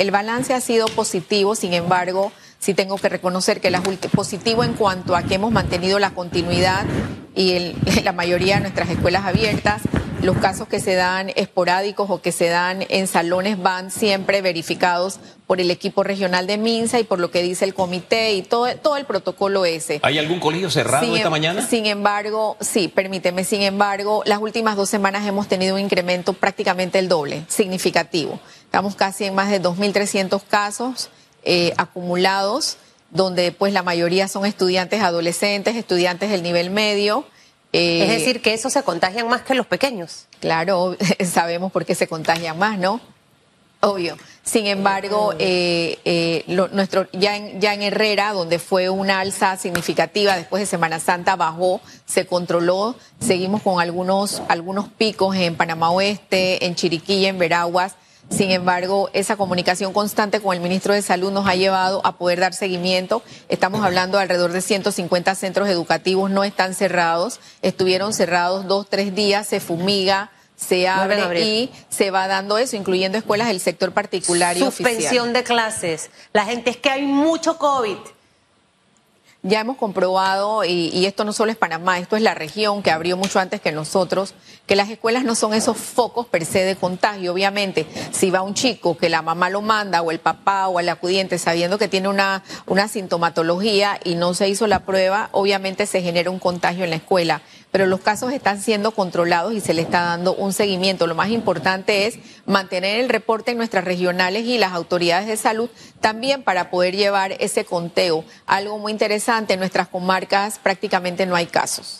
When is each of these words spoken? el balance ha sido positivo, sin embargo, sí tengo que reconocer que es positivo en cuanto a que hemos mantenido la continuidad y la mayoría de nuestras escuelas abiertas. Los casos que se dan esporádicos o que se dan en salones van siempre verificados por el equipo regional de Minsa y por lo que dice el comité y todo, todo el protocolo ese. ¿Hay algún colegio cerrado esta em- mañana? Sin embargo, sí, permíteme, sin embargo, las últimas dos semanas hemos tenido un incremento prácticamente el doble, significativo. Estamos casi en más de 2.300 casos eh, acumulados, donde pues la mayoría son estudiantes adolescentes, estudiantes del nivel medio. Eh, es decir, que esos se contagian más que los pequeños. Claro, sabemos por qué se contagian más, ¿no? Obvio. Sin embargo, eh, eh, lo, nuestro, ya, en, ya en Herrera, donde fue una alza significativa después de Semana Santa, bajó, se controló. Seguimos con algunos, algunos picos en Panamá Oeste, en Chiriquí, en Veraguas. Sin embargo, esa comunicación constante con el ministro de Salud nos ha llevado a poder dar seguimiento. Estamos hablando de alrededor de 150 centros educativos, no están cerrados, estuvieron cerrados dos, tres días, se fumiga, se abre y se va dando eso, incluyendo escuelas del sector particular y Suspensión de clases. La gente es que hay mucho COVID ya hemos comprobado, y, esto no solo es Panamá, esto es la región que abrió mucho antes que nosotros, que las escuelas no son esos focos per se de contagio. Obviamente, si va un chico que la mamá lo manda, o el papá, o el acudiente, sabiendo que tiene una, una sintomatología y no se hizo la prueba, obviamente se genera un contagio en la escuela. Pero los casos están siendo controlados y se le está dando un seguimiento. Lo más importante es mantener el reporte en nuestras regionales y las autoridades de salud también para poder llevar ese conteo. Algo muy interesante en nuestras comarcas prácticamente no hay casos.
el 0.00 0.10
balance 0.10 0.54
ha 0.54 0.62
sido 0.62 0.86
positivo, 0.86 1.54
sin 1.54 1.74
embargo, 1.74 2.32
sí 2.58 2.72
tengo 2.72 2.96
que 2.96 3.10
reconocer 3.10 3.60
que 3.60 3.68
es 3.68 4.10
positivo 4.10 4.64
en 4.64 4.72
cuanto 4.72 5.14
a 5.14 5.24
que 5.24 5.34
hemos 5.34 5.52
mantenido 5.52 5.98
la 5.98 6.12
continuidad 6.12 6.86
y 7.34 7.74
la 8.04 8.12
mayoría 8.12 8.54
de 8.54 8.62
nuestras 8.62 8.88
escuelas 8.88 9.26
abiertas. 9.26 9.82
Los 10.22 10.36
casos 10.38 10.68
que 10.68 10.80
se 10.80 10.94
dan 10.94 11.30
esporádicos 11.36 12.10
o 12.10 12.20
que 12.20 12.32
se 12.32 12.48
dan 12.48 12.84
en 12.88 13.06
salones 13.06 13.62
van 13.62 13.90
siempre 13.90 14.42
verificados 14.42 15.18
por 15.46 15.60
el 15.60 15.70
equipo 15.70 16.02
regional 16.02 16.46
de 16.46 16.58
Minsa 16.58 16.98
y 17.00 17.04
por 17.04 17.18
lo 17.18 17.30
que 17.30 17.42
dice 17.42 17.64
el 17.64 17.74
comité 17.74 18.34
y 18.34 18.42
todo, 18.42 18.74
todo 18.76 18.96
el 18.96 19.06
protocolo 19.06 19.64
ese. 19.64 19.98
¿Hay 20.02 20.18
algún 20.18 20.38
colegio 20.38 20.70
cerrado 20.70 21.14
esta 21.14 21.26
em- 21.26 21.30
mañana? 21.30 21.66
Sin 21.66 21.86
embargo, 21.86 22.56
sí, 22.60 22.88
permíteme, 22.88 23.44
sin 23.44 23.62
embargo, 23.62 24.22
las 24.26 24.40
últimas 24.40 24.76
dos 24.76 24.88
semanas 24.90 25.26
hemos 25.26 25.48
tenido 25.48 25.74
un 25.74 25.80
incremento 25.80 26.34
prácticamente 26.34 26.98
el 26.98 27.08
doble, 27.08 27.44
significativo. 27.48 28.40
Estamos 28.70 28.94
casi 28.94 29.24
en 29.24 29.34
más 29.34 29.50
de 29.50 29.60
2.300 29.60 30.40
casos 30.48 31.10
eh, 31.42 31.74
acumulados, 31.76 32.76
donde 33.10 33.50
pues 33.50 33.72
la 33.72 33.82
mayoría 33.82 34.28
son 34.28 34.46
estudiantes 34.46 35.02
adolescentes, 35.02 35.74
estudiantes 35.74 36.30
del 36.30 36.44
nivel 36.44 36.70
medio. 36.70 37.24
Eh, 37.72 38.04
es 38.04 38.10
decir, 38.10 38.40
que 38.40 38.54
esos 38.54 38.72
se 38.72 38.84
contagian 38.84 39.26
más 39.26 39.42
que 39.42 39.56
los 39.56 39.66
pequeños. 39.66 40.26
Claro, 40.38 40.96
sabemos 41.24 41.72
por 41.72 41.84
qué 41.84 41.96
se 41.96 42.06
contagian 42.06 42.56
más, 42.60 42.78
¿no? 42.78 43.00
Obvio. 43.80 44.16
Sin 44.44 44.68
embargo, 44.68 45.34
eh, 45.40 45.98
eh, 46.04 46.44
lo, 46.46 46.68
nuestro, 46.68 47.08
ya, 47.12 47.36
en, 47.36 47.60
ya 47.60 47.74
en 47.74 47.82
Herrera, 47.82 48.32
donde 48.32 48.60
fue 48.60 48.88
una 48.88 49.18
alza 49.18 49.56
significativa 49.56 50.36
después 50.36 50.60
de 50.60 50.66
Semana 50.66 51.00
Santa, 51.00 51.34
bajó, 51.34 51.80
se 52.06 52.24
controló. 52.24 52.94
Seguimos 53.18 53.62
con 53.62 53.80
algunos, 53.80 54.42
algunos 54.46 54.88
picos 54.90 55.34
en 55.34 55.56
Panamá 55.56 55.90
Oeste, 55.90 56.66
en 56.66 56.76
Chiriquí, 56.76 57.26
en 57.26 57.36
Veraguas. 57.36 57.96
Sin 58.30 58.52
embargo, 58.52 59.10
esa 59.12 59.36
comunicación 59.36 59.92
constante 59.92 60.40
con 60.40 60.54
el 60.54 60.62
ministro 60.62 60.94
de 60.94 61.02
Salud 61.02 61.32
nos 61.32 61.46
ha 61.46 61.56
llevado 61.56 62.00
a 62.04 62.16
poder 62.16 62.40
dar 62.40 62.54
seguimiento. 62.54 63.22
Estamos 63.48 63.84
hablando 63.84 64.16
de 64.16 64.22
alrededor 64.22 64.52
de 64.52 64.60
150 64.60 65.34
centros 65.34 65.68
educativos, 65.68 66.30
no 66.30 66.44
están 66.44 66.74
cerrados, 66.74 67.40
estuvieron 67.60 68.12
cerrados 68.12 68.66
dos, 68.66 68.88
tres 68.88 69.14
días, 69.14 69.48
se 69.48 69.58
fumiga, 69.58 70.30
se 70.56 70.88
abre 70.88 71.40
y 71.42 71.70
se 71.88 72.10
va 72.10 72.28
dando 72.28 72.56
eso, 72.56 72.76
incluyendo 72.76 73.18
escuelas 73.18 73.48
del 73.48 73.60
sector 73.60 73.92
particular 73.92 74.56
y 74.56 74.60
Suspensión 74.60 75.32
de 75.32 75.42
clases. 75.42 76.10
La 76.32 76.44
gente 76.44 76.70
es 76.70 76.76
que 76.76 76.90
hay 76.90 77.02
mucho 77.02 77.58
COVID 77.58 77.96
ya 79.42 79.60
hemos 79.60 79.78
comprobado, 79.78 80.64
y, 80.64 81.06
esto 81.06 81.24
no 81.24 81.32
solo 81.32 81.50
es 81.50 81.56
Panamá, 81.56 81.98
esto 81.98 82.16
es 82.16 82.22
la 82.22 82.34
región 82.34 82.82
que 82.82 82.90
abrió 82.90 83.16
mucho 83.16 83.40
antes 83.40 83.60
que 83.60 83.72
nosotros, 83.72 84.34
que 84.66 84.76
las 84.76 84.90
escuelas 84.90 85.24
no 85.24 85.34
son 85.34 85.54
esos 85.54 85.78
focos 85.78 86.26
per 86.26 86.44
se 86.44 86.62
de 86.64 86.76
contagio. 86.76 87.32
Obviamente, 87.32 87.86
si 88.12 88.30
va 88.30 88.42
un 88.42 88.54
chico 88.54 88.98
que 88.98 89.08
la 89.08 89.22
mamá 89.22 89.48
lo 89.48 89.62
manda, 89.62 90.02
o 90.02 90.10
el 90.10 90.20
papá, 90.20 90.68
o 90.68 90.78
el 90.78 90.88
acudiente, 90.88 91.38
sabiendo 91.38 91.78
que 91.78 91.88
tiene 91.88 92.08
una, 92.08 92.42
una 92.66 92.86
sintomatología 92.86 93.98
y 94.04 94.14
no 94.14 94.34
se 94.34 94.48
hizo 94.48 94.66
la 94.66 94.80
prueba, 94.80 95.30
obviamente 95.32 95.86
se 95.86 96.02
genera 96.02 96.30
un 96.30 96.38
contagio 96.38 96.84
en 96.84 96.90
la 96.90 96.96
escuela. 96.96 97.40
Pero 97.70 97.86
los 97.86 98.00
casos 98.00 98.32
están 98.32 98.60
siendo 98.60 98.92
controlados 98.92 99.52
y 99.54 99.60
se 99.60 99.74
le 99.74 99.82
está 99.82 100.02
dando 100.02 100.34
un 100.34 100.52
seguimiento. 100.52 101.06
Lo 101.06 101.14
más 101.14 101.30
importante 101.30 102.06
es 102.06 102.18
mantener 102.46 103.00
el 103.00 103.08
reporte 103.08 103.52
en 103.52 103.58
nuestras 103.58 103.84
regionales 103.84 104.44
y 104.44 104.58
las 104.58 104.72
autoridades 104.72 105.26
de 105.26 105.36
salud 105.36 105.70
también 106.00 106.42
para 106.42 106.70
poder 106.70 106.96
llevar 106.96 107.32
ese 107.40 107.64
conteo. 107.64 108.24
Algo 108.46 108.78
muy 108.78 108.92
interesante 108.92 109.54
en 109.54 109.60
nuestras 109.60 109.88
comarcas 109.88 110.58
prácticamente 110.58 111.26
no 111.26 111.36
hay 111.36 111.46
casos. 111.46 111.98